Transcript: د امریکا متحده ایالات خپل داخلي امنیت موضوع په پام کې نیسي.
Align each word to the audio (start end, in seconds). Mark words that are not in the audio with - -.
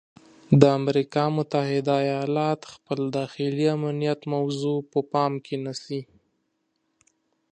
د 0.59 0.61
امریکا 0.79 1.23
متحده 1.37 1.93
ایالات 2.07 2.59
خپل 2.73 2.99
داخلي 3.17 3.65
امنیت 3.77 4.19
موضوع 4.33 4.77
په 4.91 4.99
پام 5.11 5.33
کې 5.45 5.55
نیسي. 5.65 6.01